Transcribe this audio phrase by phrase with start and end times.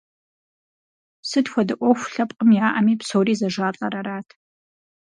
[1.29, 4.27] Сыт хуэдэ ӏуэху лъэпкъым яӏэми псори зэжалӏэр арат.